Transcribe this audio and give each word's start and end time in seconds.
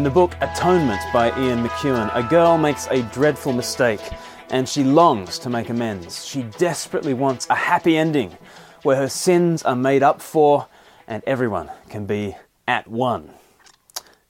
In 0.00 0.04
the 0.04 0.08
book 0.08 0.34
Atonement 0.40 1.02
by 1.12 1.26
Ian 1.38 1.62
McEwan, 1.62 2.10
a 2.16 2.22
girl 2.22 2.56
makes 2.56 2.86
a 2.86 3.02
dreadful 3.12 3.52
mistake 3.52 4.00
and 4.48 4.66
she 4.66 4.82
longs 4.82 5.38
to 5.40 5.50
make 5.50 5.68
amends. 5.68 6.24
She 6.24 6.44
desperately 6.56 7.12
wants 7.12 7.46
a 7.50 7.54
happy 7.54 7.98
ending 7.98 8.38
where 8.82 8.96
her 8.96 9.10
sins 9.10 9.62
are 9.62 9.76
made 9.76 10.02
up 10.02 10.22
for 10.22 10.68
and 11.06 11.22
everyone 11.26 11.70
can 11.90 12.06
be 12.06 12.34
at 12.66 12.88
one. 12.88 13.34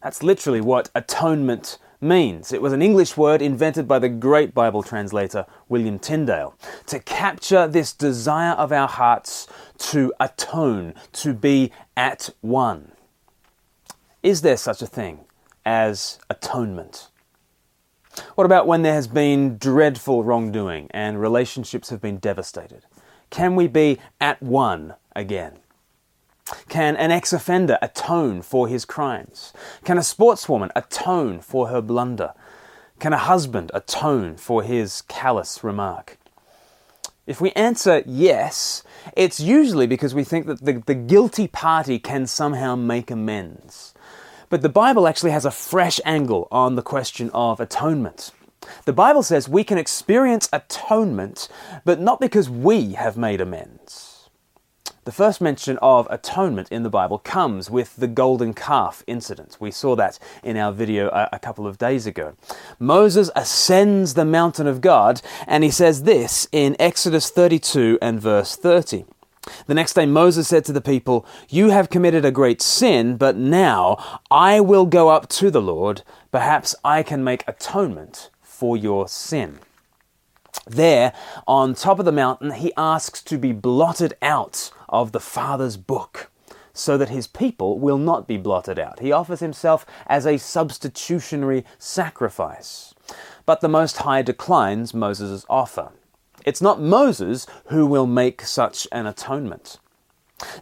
That's 0.03 0.25
literally 0.25 0.61
what 0.61 0.91
atonement 0.93 1.79
means. 2.01 2.53
It 2.53 2.63
was 2.63 2.73
an 2.73 2.83
English 2.83 3.17
word 3.17 3.41
invented 3.41 3.87
by 3.87 4.01
the 4.01 4.09
great 4.09 4.53
Bible 4.53 4.83
translator 4.83 5.47
William 5.69 6.01
Tyndale 6.01 6.53
to 6.87 6.99
capture 6.99 7.69
this 7.69 7.93
desire 7.93 8.55
of 8.55 8.73
our 8.73 8.89
hearts 8.89 9.47
to 9.79 10.13
atone, 10.19 10.95
to 11.13 11.33
be 11.33 11.71
at 11.97 12.31
one. 12.41 12.91
Is 14.25 14.43
there 14.43 14.57
such 14.57 14.83
a 14.83 14.87
thing 14.89 15.27
as 15.65 16.19
atonement? 16.29 17.09
What 18.35 18.45
about 18.45 18.67
when 18.67 18.83
there 18.83 18.95
has 18.95 19.07
been 19.07 19.57
dreadful 19.57 20.25
wrongdoing 20.25 20.89
and 20.91 21.21
relationships 21.21 21.91
have 21.91 22.01
been 22.01 22.19
devastated? 22.19 22.85
Can 23.31 23.55
we 23.55 23.69
be 23.69 23.99
at 24.21 24.43
one 24.43 24.95
again? 25.15 25.59
Can 26.69 26.97
an 26.97 27.13
ex 27.13 27.33
offender 27.33 27.79
atone 27.81 28.43
for 28.43 28.67
his 28.67 28.85
crimes? 28.85 29.53
Can 29.85 29.99
a 29.99 30.03
sportswoman 30.03 30.71
atone 30.75 31.41
for 31.41 31.69
her 31.69 31.81
blunder? 31.81 32.33
Can 32.99 33.13
a 33.13 33.19
husband 33.19 33.71
atone 33.73 34.37
for 34.37 34.63
his 34.63 35.03
callous 35.03 35.63
remark? 35.63 36.19
If 37.27 37.41
we 37.41 37.53
answer 37.53 38.03
yes, 38.07 38.83
it's 39.17 39.39
usually 39.39 39.87
because 39.87 40.15
we 40.15 40.25
think 40.25 40.47
that 40.47 40.65
the, 40.65 40.83
the 40.85 40.95
guilty 40.95 41.47
party 41.47 41.99
can 42.01 42.27
somehow 42.27 42.75
make 42.75 43.11
amends. 43.11 43.95
But 44.51 44.63
the 44.63 44.69
Bible 44.69 45.07
actually 45.07 45.31
has 45.31 45.45
a 45.45 45.53
fresh 45.53 46.01
angle 46.05 46.49
on 46.51 46.75
the 46.75 46.83
question 46.83 47.31
of 47.33 47.61
atonement. 47.61 48.33
The 48.85 48.93
Bible 48.93 49.23
says 49.23 49.49
we 49.49 49.63
can 49.63 49.79
experience 49.79 50.49
atonement, 50.53 51.49
but 51.85 52.01
not 52.01 52.21
because 52.21 52.51
we 52.51 52.95
have 52.95 53.17
made 53.17 53.41
amends. 53.41 54.29
The 55.05 55.13
first 55.13 55.41
mention 55.41 55.79
of 55.81 56.09
atonement 56.11 56.69
in 56.73 56.83
the 56.83 56.91
Bible 56.91 57.19
comes 57.19 57.71
with 57.71 57.95
the 57.95 58.09
golden 58.09 58.53
calf 58.53 59.05
incident. 59.07 59.57
We 59.61 59.71
saw 59.71 59.95
that 59.97 60.19
in 60.43 60.57
our 60.57 60.73
video 60.73 61.09
a, 61.33 61.39
couple 61.39 61.69
of 61.69 61.79
days 61.79 62.07
ago. 62.07 62.35
Moses 62.81 63.31
ascends 63.37 64.15
the 64.15 64.25
mountain 64.25 64.67
of 64.67 64.81
God, 64.81 65.23
and 65.47 65.63
he 65.63 65.71
says 65.71 66.03
this 66.03 66.49
in 66.51 66.75
Exodus 66.81 67.31
32 67.31 67.99
and 68.03 68.21
verse 68.21 68.57
30. 68.57 69.05
The 69.67 69.75
next 69.75 69.95
day 69.95 70.07
Moses 70.07 70.49
said 70.49 70.65
to 70.67 70.73
the 70.73 70.81
people, 70.81 71.27
You 71.49 71.71
have 71.71 71.91
committed 71.91 72.25
a 72.25 72.31
great 72.31 72.63
sin, 72.63 73.17
but 73.17 73.37
now 73.37 74.21
I 74.31 74.61
will 74.61 74.87
go 74.87 75.09
up 75.09 75.29
to 75.31 75.51
the 75.51 75.63
Lord. 75.63 76.03
Perhaps 76.33 76.75
I 76.85 77.03
can 77.03 77.25
make 77.25 77.45
atonement 77.47 78.31
for 78.43 78.77
your 78.77 79.09
sin. 79.09 79.59
There, 80.67 81.13
on 81.47 81.75
top 81.75 81.99
of 81.99 82.05
the 82.05 82.13
mountain, 82.13 82.53
he 82.53 82.73
asks 82.77 83.23
to 83.23 83.39
be 83.39 83.53
blotted 83.53 84.15
out 84.23 84.71
of 84.89 85.13
the 85.13 85.21
Father's 85.21 85.77
book 85.77 86.31
so 86.73 86.97
that 86.97 87.09
his 87.09 87.27
people 87.27 87.79
will 87.79 87.99
not 87.99 88.27
be 88.27 88.37
blotted 88.37 88.79
out. 88.79 89.01
He 89.01 89.13
offers 89.13 89.41
himself 89.41 89.85
as 90.07 90.27
a 90.27 90.39
substitutionary 90.39 91.65
sacrifice. 91.79 92.95
But 93.47 93.61
the 93.61 93.69
Most 93.69 93.99
High 93.99 94.23
declines 94.23 94.95
Moses' 94.95 95.45
offer. 95.49 95.93
It's 96.45 96.63
not 96.63 96.81
Moses 96.81 97.47
who 97.67 97.87
will 97.87 98.07
make 98.07 98.43
such 98.43 98.87
an 98.93 99.07
atonement. 99.07 99.79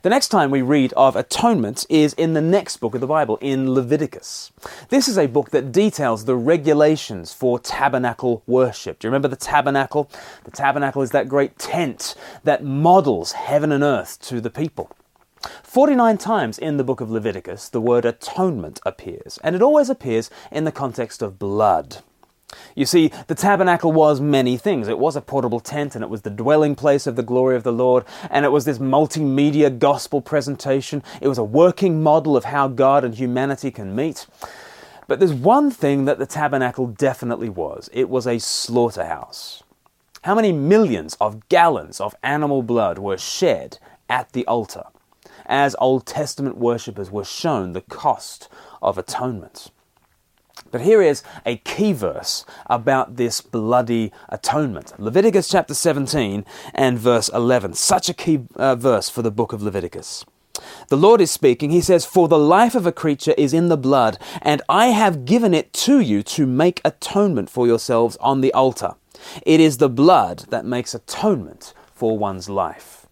The 0.02 0.10
next 0.10 0.28
time 0.28 0.50
we 0.50 0.62
read 0.62 0.92
of 0.94 1.14
atonement 1.14 1.86
is 1.88 2.12
in 2.14 2.34
the 2.34 2.40
next 2.40 2.78
book 2.78 2.94
of 2.94 3.00
the 3.00 3.06
Bible, 3.06 3.36
in 3.40 3.72
Leviticus. 3.74 4.50
This 4.88 5.06
is 5.06 5.16
a 5.16 5.26
book 5.26 5.50
that 5.50 5.70
details 5.70 6.24
the 6.24 6.34
regulations 6.34 7.32
for 7.32 7.60
tabernacle 7.60 8.42
worship. 8.46 8.98
Do 8.98 9.06
you 9.06 9.10
remember 9.10 9.28
the 9.28 9.36
tabernacle? 9.36 10.10
The 10.44 10.50
tabernacle 10.50 11.02
is 11.02 11.12
that 11.12 11.28
great 11.28 11.58
tent 11.58 12.16
that 12.42 12.64
models 12.64 13.32
heaven 13.32 13.70
and 13.70 13.84
earth 13.84 14.18
to 14.22 14.40
the 14.40 14.50
people. 14.50 14.90
49 15.62 16.18
times 16.18 16.58
in 16.58 16.76
the 16.76 16.84
book 16.84 17.00
of 17.00 17.10
Leviticus, 17.10 17.68
the 17.68 17.80
word 17.80 18.04
atonement 18.04 18.80
appears, 18.84 19.38
and 19.44 19.54
it 19.54 19.62
always 19.62 19.88
appears 19.88 20.30
in 20.50 20.64
the 20.64 20.72
context 20.72 21.22
of 21.22 21.38
blood. 21.38 21.98
You 22.74 22.86
see, 22.86 23.10
the 23.26 23.34
tabernacle 23.34 23.92
was 23.92 24.20
many 24.20 24.56
things. 24.56 24.88
It 24.88 24.98
was 24.98 25.16
a 25.16 25.20
portable 25.20 25.60
tent, 25.60 25.94
and 25.94 26.02
it 26.02 26.10
was 26.10 26.22
the 26.22 26.30
dwelling 26.30 26.74
place 26.74 27.06
of 27.06 27.16
the 27.16 27.22
glory 27.22 27.56
of 27.56 27.62
the 27.62 27.72
Lord, 27.72 28.04
and 28.30 28.44
it 28.44 28.52
was 28.52 28.64
this 28.64 28.78
multimedia 28.78 29.76
gospel 29.76 30.20
presentation. 30.20 31.02
It 31.20 31.28
was 31.28 31.38
a 31.38 31.44
working 31.44 32.02
model 32.02 32.36
of 32.36 32.44
how 32.44 32.68
God 32.68 33.04
and 33.04 33.14
humanity 33.14 33.70
can 33.70 33.94
meet. 33.94 34.26
But 35.06 35.18
there's 35.18 35.32
one 35.32 35.70
thing 35.70 36.04
that 36.04 36.18
the 36.18 36.26
tabernacle 36.26 36.86
definitely 36.86 37.48
was 37.48 37.88
it 37.92 38.08
was 38.08 38.26
a 38.26 38.38
slaughterhouse. 38.38 39.62
How 40.22 40.34
many 40.34 40.52
millions 40.52 41.16
of 41.20 41.48
gallons 41.48 42.00
of 42.00 42.14
animal 42.22 42.62
blood 42.62 42.98
were 42.98 43.18
shed 43.18 43.78
at 44.08 44.32
the 44.32 44.46
altar 44.46 44.84
as 45.46 45.74
Old 45.80 46.06
Testament 46.06 46.58
worshippers 46.58 47.10
were 47.10 47.24
shown 47.24 47.72
the 47.72 47.80
cost 47.80 48.48
of 48.82 48.98
atonement? 48.98 49.70
But 50.70 50.82
here 50.82 51.00
is 51.00 51.22
a 51.46 51.56
key 51.58 51.92
verse 51.92 52.44
about 52.66 53.16
this 53.16 53.40
bloody 53.40 54.12
atonement 54.28 54.92
Leviticus 54.98 55.48
chapter 55.48 55.74
17 55.74 56.44
and 56.74 56.98
verse 56.98 57.28
11. 57.30 57.74
Such 57.74 58.08
a 58.08 58.14
key 58.14 58.40
uh, 58.56 58.76
verse 58.76 59.08
for 59.08 59.22
the 59.22 59.30
book 59.30 59.52
of 59.52 59.62
Leviticus. 59.62 60.24
The 60.88 60.96
Lord 60.96 61.20
is 61.20 61.30
speaking. 61.30 61.70
He 61.70 61.80
says, 61.80 62.04
For 62.04 62.28
the 62.28 62.38
life 62.38 62.74
of 62.74 62.86
a 62.86 62.92
creature 62.92 63.34
is 63.38 63.54
in 63.54 63.68
the 63.68 63.76
blood, 63.76 64.18
and 64.42 64.60
I 64.68 64.86
have 64.88 65.24
given 65.24 65.54
it 65.54 65.72
to 65.74 66.00
you 66.00 66.22
to 66.24 66.46
make 66.46 66.80
atonement 66.84 67.48
for 67.48 67.66
yourselves 67.66 68.16
on 68.20 68.40
the 68.40 68.52
altar. 68.52 68.94
It 69.46 69.60
is 69.60 69.78
the 69.78 69.88
blood 69.88 70.46
that 70.50 70.64
makes 70.64 70.94
atonement 70.94 71.74
for 71.92 72.18
one's 72.18 72.48
life. 72.48 73.06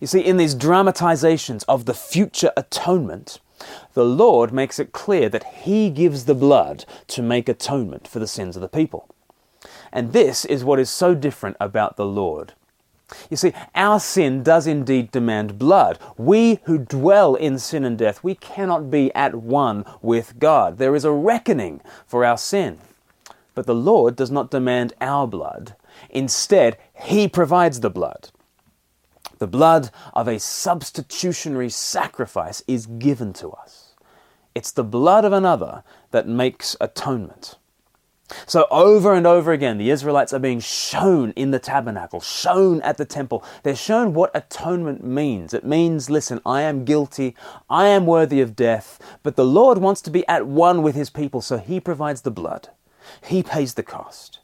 You 0.00 0.06
see, 0.06 0.20
in 0.20 0.36
these 0.36 0.54
dramatizations 0.54 1.62
of 1.64 1.84
the 1.84 1.94
future 1.94 2.52
atonement, 2.56 3.40
the 3.94 4.04
Lord 4.04 4.52
makes 4.52 4.78
it 4.78 4.92
clear 4.92 5.28
that 5.28 5.44
He 5.44 5.90
gives 5.90 6.24
the 6.24 6.34
blood 6.34 6.84
to 7.08 7.22
make 7.22 7.48
atonement 7.48 8.08
for 8.08 8.18
the 8.18 8.26
sins 8.26 8.56
of 8.56 8.62
the 8.62 8.68
people. 8.68 9.08
And 9.92 10.12
this 10.12 10.44
is 10.44 10.64
what 10.64 10.80
is 10.80 10.90
so 10.90 11.14
different 11.14 11.56
about 11.60 11.96
the 11.96 12.06
Lord. 12.06 12.52
You 13.30 13.36
see, 13.36 13.52
our 13.74 14.00
sin 14.00 14.42
does 14.42 14.66
indeed 14.66 15.10
demand 15.10 15.58
blood. 15.58 15.98
We 16.16 16.60
who 16.64 16.78
dwell 16.78 17.34
in 17.34 17.58
sin 17.58 17.84
and 17.84 17.98
death, 17.98 18.24
we 18.24 18.34
cannot 18.34 18.90
be 18.90 19.14
at 19.14 19.34
one 19.34 19.84
with 20.02 20.38
God. 20.38 20.78
There 20.78 20.94
is 20.96 21.04
a 21.04 21.12
reckoning 21.12 21.80
for 22.06 22.24
our 22.24 22.38
sin. 22.38 22.78
But 23.54 23.66
the 23.66 23.74
Lord 23.74 24.16
does 24.16 24.30
not 24.30 24.50
demand 24.50 24.94
our 25.00 25.26
blood. 25.26 25.76
Instead, 26.10 26.76
He 26.94 27.28
provides 27.28 27.80
the 27.80 27.90
blood. 27.90 28.30
The 29.44 29.48
blood 29.48 29.90
of 30.14 30.26
a 30.26 30.40
substitutionary 30.40 31.68
sacrifice 31.68 32.62
is 32.66 32.86
given 32.86 33.34
to 33.34 33.50
us. 33.50 33.92
It's 34.54 34.72
the 34.72 34.82
blood 34.82 35.26
of 35.26 35.34
another 35.34 35.84
that 36.12 36.26
makes 36.26 36.78
atonement. 36.80 37.56
So, 38.46 38.66
over 38.70 39.12
and 39.12 39.26
over 39.26 39.52
again, 39.52 39.76
the 39.76 39.90
Israelites 39.90 40.32
are 40.32 40.38
being 40.38 40.60
shown 40.60 41.32
in 41.32 41.50
the 41.50 41.58
tabernacle, 41.58 42.22
shown 42.22 42.80
at 42.80 42.96
the 42.96 43.04
temple. 43.04 43.44
They're 43.64 43.76
shown 43.76 44.14
what 44.14 44.30
atonement 44.34 45.04
means. 45.04 45.52
It 45.52 45.66
means, 45.66 46.08
listen, 46.08 46.40
I 46.46 46.62
am 46.62 46.86
guilty, 46.86 47.36
I 47.68 47.88
am 47.88 48.06
worthy 48.06 48.40
of 48.40 48.56
death, 48.56 48.98
but 49.22 49.36
the 49.36 49.44
Lord 49.44 49.76
wants 49.76 50.00
to 50.00 50.10
be 50.10 50.26
at 50.26 50.46
one 50.46 50.82
with 50.82 50.94
his 50.94 51.10
people, 51.10 51.42
so 51.42 51.58
he 51.58 51.80
provides 51.80 52.22
the 52.22 52.30
blood, 52.30 52.70
he 53.22 53.42
pays 53.42 53.74
the 53.74 53.82
cost. 53.82 54.38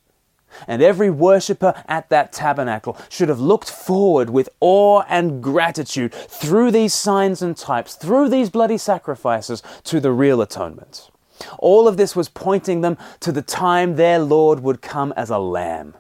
And 0.67 0.83
every 0.83 1.11
worshipper 1.11 1.75
at 1.87 2.09
that 2.11 2.33
tabernacle 2.33 2.97
should 3.09 3.29
have 3.29 3.41
looked 3.41 3.71
forward 3.71 4.31
with 4.31 4.49
awe 4.61 5.03
and 5.09 5.43
gratitude 5.43 6.13
through 6.15 6.71
these 6.71 6.95
signs 6.95 7.43
and 7.43 7.57
types, 7.57 7.95
through 7.95 8.29
these 8.29 8.51
bloody 8.51 8.79
sacrifices, 8.79 9.63
to 9.85 10.01
the 10.01 10.13
real 10.13 10.41
atonement. 10.41 11.11
All 11.59 11.89
of 11.89 11.97
this 11.97 12.15
was 12.15 12.29
pointing 12.29 12.81
them 12.81 12.99
to 13.21 13.33
the 13.33 13.43
time 13.43 13.97
their 13.97 14.19
Lord 14.19 14.61
would 14.61 14.83
come 14.83 15.13
as 15.17 15.31
a 15.31 15.39
lamb, 15.39 15.95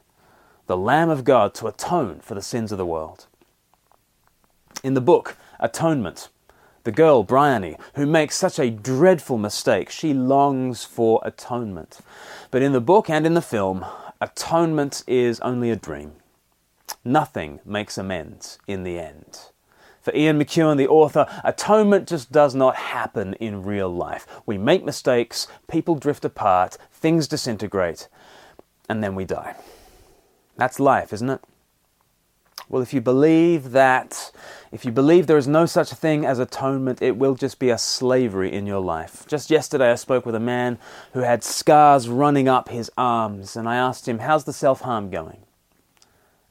the 0.66 0.76
Lamb 0.76 1.10
of 1.10 1.24
God 1.24 1.54
to 1.54 1.66
atone 1.66 2.20
for 2.20 2.34
the 2.34 2.42
sins 2.42 2.72
of 2.72 2.78
the 2.78 2.86
world. 2.86 3.26
In 4.82 4.94
the 4.94 5.00
book, 5.00 5.36
Atonement, 5.58 6.28
the 6.84 6.92
girl, 6.92 7.22
Briony, 7.22 7.76
who 7.94 8.06
makes 8.06 8.36
such 8.36 8.58
a 8.58 8.70
dreadful 8.70 9.36
mistake, 9.36 9.90
she 9.90 10.14
longs 10.14 10.84
for 10.84 11.20
atonement. 11.22 12.00
But 12.50 12.62
in 12.62 12.72
the 12.72 12.80
book 12.80 13.10
and 13.10 13.26
in 13.26 13.34
the 13.34 13.42
film, 13.42 13.84
Atonement 14.22 15.02
is 15.06 15.40
only 15.40 15.70
a 15.70 15.76
dream. 15.76 16.12
Nothing 17.04 17.60
makes 17.64 17.96
amends 17.96 18.58
in 18.66 18.82
the 18.82 18.98
end. 18.98 19.38
For 20.02 20.14
Ian 20.14 20.38
McEwan, 20.38 20.76
the 20.76 20.88
author, 20.88 21.26
atonement 21.42 22.06
just 22.06 22.30
does 22.30 22.54
not 22.54 22.76
happen 22.76 23.32
in 23.34 23.62
real 23.62 23.88
life. 23.88 24.26
We 24.44 24.58
make 24.58 24.84
mistakes, 24.84 25.46
people 25.68 25.94
drift 25.94 26.24
apart, 26.26 26.76
things 26.92 27.28
disintegrate, 27.28 28.08
and 28.90 29.02
then 29.02 29.14
we 29.14 29.24
die. 29.24 29.54
That's 30.56 30.78
life, 30.78 31.14
isn't 31.14 31.30
it? 31.30 31.40
Well, 32.70 32.82
if 32.82 32.94
you 32.94 33.00
believe 33.00 33.72
that, 33.72 34.30
if 34.70 34.84
you 34.84 34.92
believe 34.92 35.26
there 35.26 35.36
is 35.36 35.48
no 35.48 35.66
such 35.66 35.90
thing 35.90 36.24
as 36.24 36.38
atonement, 36.38 37.02
it 37.02 37.16
will 37.16 37.34
just 37.34 37.58
be 37.58 37.68
a 37.68 37.76
slavery 37.76 38.52
in 38.52 38.64
your 38.64 38.78
life. 38.78 39.26
Just 39.26 39.50
yesterday, 39.50 39.90
I 39.90 39.96
spoke 39.96 40.24
with 40.24 40.36
a 40.36 40.40
man 40.40 40.78
who 41.12 41.20
had 41.20 41.42
scars 41.42 42.08
running 42.08 42.48
up 42.48 42.68
his 42.68 42.88
arms, 42.96 43.56
and 43.56 43.68
I 43.68 43.74
asked 43.74 44.06
him, 44.06 44.20
How's 44.20 44.44
the 44.44 44.52
self 44.52 44.82
harm 44.82 45.10
going? 45.10 45.38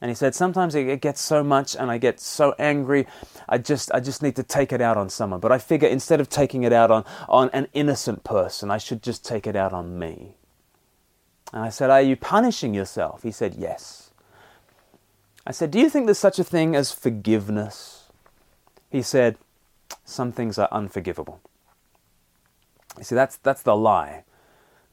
And 0.02 0.10
he 0.10 0.14
said, 0.14 0.34
Sometimes 0.34 0.74
it 0.74 1.00
gets 1.00 1.22
so 1.22 1.42
much 1.42 1.74
and 1.74 1.90
I 1.90 1.96
get 1.96 2.20
so 2.20 2.54
angry, 2.58 3.06
I 3.48 3.56
just, 3.56 3.90
I 3.92 4.00
just 4.00 4.22
need 4.22 4.36
to 4.36 4.42
take 4.42 4.74
it 4.74 4.82
out 4.82 4.98
on 4.98 5.08
someone. 5.08 5.40
But 5.40 5.52
I 5.52 5.58
figure 5.58 5.88
instead 5.88 6.20
of 6.20 6.28
taking 6.28 6.64
it 6.64 6.72
out 6.72 6.90
on, 6.90 7.06
on 7.30 7.48
an 7.54 7.66
innocent 7.72 8.24
person, 8.24 8.70
I 8.70 8.76
should 8.76 9.02
just 9.02 9.24
take 9.24 9.46
it 9.46 9.56
out 9.56 9.72
on 9.72 9.98
me. 9.98 10.36
And 11.54 11.62
I 11.62 11.70
said, 11.70 11.88
Are 11.88 12.02
you 12.02 12.16
punishing 12.16 12.74
yourself? 12.74 13.22
He 13.22 13.30
said, 13.30 13.54
Yes. 13.54 14.09
I 15.50 15.52
said, 15.52 15.72
Do 15.72 15.80
you 15.80 15.90
think 15.90 16.06
there's 16.06 16.16
such 16.16 16.38
a 16.38 16.44
thing 16.44 16.76
as 16.76 16.92
forgiveness? 16.92 18.04
He 18.88 19.02
said, 19.02 19.36
Some 20.04 20.30
things 20.30 20.58
are 20.58 20.68
unforgivable. 20.70 21.40
You 22.96 23.02
see, 23.02 23.16
that's, 23.16 23.36
that's 23.38 23.62
the 23.62 23.74
lie 23.74 24.22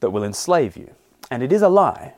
that 0.00 0.10
will 0.10 0.24
enslave 0.24 0.76
you. 0.76 0.96
And 1.30 1.44
it 1.44 1.52
is 1.52 1.62
a 1.62 1.68
lie. 1.68 2.14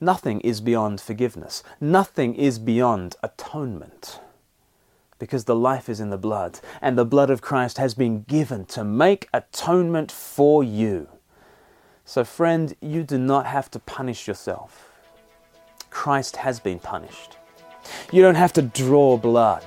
Nothing 0.00 0.40
is 0.40 0.62
beyond 0.62 0.98
forgiveness, 0.98 1.62
nothing 1.78 2.34
is 2.36 2.58
beyond 2.58 3.16
atonement. 3.22 4.18
Because 5.18 5.44
the 5.44 5.54
life 5.54 5.90
is 5.90 6.00
in 6.00 6.08
the 6.08 6.16
blood, 6.16 6.60
and 6.80 6.96
the 6.96 7.04
blood 7.04 7.28
of 7.28 7.42
Christ 7.42 7.76
has 7.76 7.92
been 7.92 8.22
given 8.22 8.64
to 8.64 8.82
make 8.82 9.28
atonement 9.34 10.10
for 10.10 10.64
you. 10.64 11.06
So, 12.06 12.24
friend, 12.24 12.74
you 12.80 13.02
do 13.02 13.18
not 13.18 13.44
have 13.44 13.70
to 13.72 13.78
punish 13.78 14.26
yourself. 14.26 14.89
Christ 15.90 16.36
has 16.36 16.60
been 16.60 16.78
punished. 16.78 17.36
You 18.12 18.22
don't 18.22 18.36
have 18.36 18.52
to 18.54 18.62
draw 18.62 19.16
blood. 19.16 19.64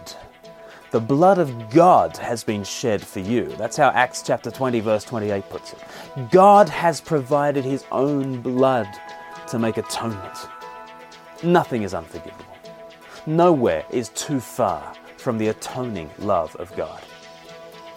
The 0.92 1.00
blood 1.00 1.40
of 1.40 1.72
God 1.72 2.18
has 2.18 2.44
been 2.44 2.64
shed 2.64 3.02
for 3.02 3.20
you. 3.20 3.46
That's 3.58 3.78
how 3.78 3.90
Acts 3.90 4.22
chapter 4.22 4.52
20, 4.52 4.80
verse 4.80 5.04
28 5.04 5.50
puts 5.50 5.74
it. 5.74 5.80
God 6.31 6.70
has 6.70 7.02
provided 7.02 7.66
his 7.66 7.84
own 7.92 8.42
blood 8.42 8.88
to 9.48 9.60
make 9.60 9.78
atonement. 9.78 10.38
Nothing 11.42 11.84
is 11.84 11.94
unforgivable. 11.94 12.46
Nowhere 13.26 13.86
is 13.90 14.10
too 14.10 14.40
far 14.40 14.94
from 15.18 15.38
the 15.38 15.48
atoning 15.48 16.10
love 16.19 16.56
of 16.58 16.76
God. 16.76 17.02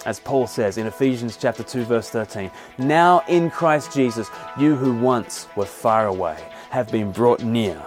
As 0.07 0.21
Paul 0.21 0.47
says 0.47 0.79
in 0.79 0.87
Ephesians 0.87 1.37
chapter 1.37 1.65
2 1.65 1.85
verse 1.85 2.09
13, 2.11 2.51
now 2.79 3.25
in 3.29 3.51
Christ 3.51 3.93
Jesus 3.93 4.31
you 4.59 4.77
who 4.77 4.95
once 4.95 5.49
were 5.57 5.67
far 5.67 6.07
away 6.07 6.39
have 6.71 6.91
been 6.91 7.11
brought 7.11 7.43
near 7.43 7.83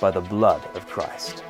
by 0.00 0.10
the 0.10 0.20
blood 0.20 0.62
of 0.74 0.86
Christ. 0.86 1.42